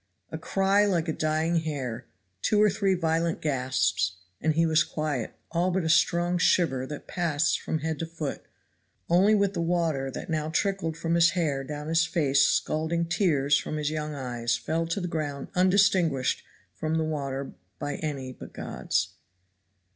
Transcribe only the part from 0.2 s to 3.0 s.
A cry like a dying hare two or three